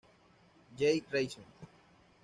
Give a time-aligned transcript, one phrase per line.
[0.79, 1.43] Joyce Reason.